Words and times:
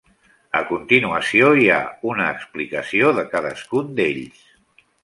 A 0.59 0.61
continuació 0.69 1.51
hi 1.61 1.67
ha 1.75 1.79
una 2.15 2.27
explicació 2.39 3.15
de 3.21 3.29
cadascun 3.37 3.97
d'ells. 4.03 4.47